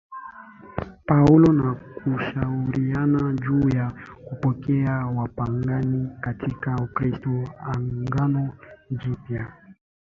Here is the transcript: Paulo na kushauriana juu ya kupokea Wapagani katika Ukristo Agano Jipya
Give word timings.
Paulo 1.05 1.51
na 1.53 1.73
kushauriana 1.97 3.33
juu 3.33 3.69
ya 3.69 3.91
kupokea 4.25 4.91
Wapagani 4.97 6.09
katika 6.21 6.75
Ukristo 6.75 7.49
Agano 7.73 8.53
Jipya 8.91 9.53